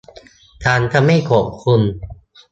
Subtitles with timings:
[0.63, 1.81] ฉันจะไม่โกรธคุณ